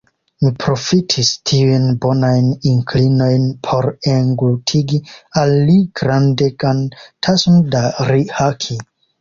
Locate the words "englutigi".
4.15-5.01